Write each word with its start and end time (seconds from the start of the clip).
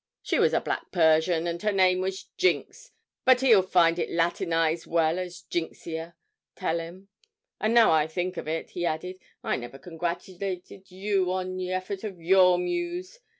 She 0.23 0.39
was 0.39 0.51
a 0.51 0.59
black 0.59 0.91
Persian 0.91 1.45
and 1.45 1.61
her 1.61 1.71
name 1.71 2.01
was 2.01 2.23
"Jinks," 2.35 2.89
but 3.23 3.41
he'll 3.41 3.61
find 3.61 3.99
it 3.99 4.09
Latinise 4.09 4.87
well 4.87 5.19
as 5.19 5.43
"Jinxia," 5.47 6.15
tell 6.55 6.79
him. 6.79 7.09
And 7.59 7.75
now 7.75 7.91
I 7.91 8.07
think 8.07 8.35
of 8.35 8.47
it,' 8.47 8.71
he 8.71 8.83
added, 8.83 9.19
'I 9.43 9.57
never 9.57 9.77
congratulated 9.77 10.89
you 10.89 11.31
on 11.31 11.55
the 11.55 11.71
effort 11.71 12.03
of 12.03 12.19
your 12.19 12.57
muse. 12.57 13.19